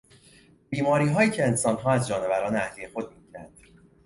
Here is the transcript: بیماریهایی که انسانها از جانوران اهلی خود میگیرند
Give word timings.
بیماریهایی 0.69 1.29
که 1.29 1.45
انسانها 1.47 1.91
از 1.91 2.07
جانوران 2.07 2.55
اهلی 2.55 2.87
خود 2.87 3.13
میگیرند 3.15 3.57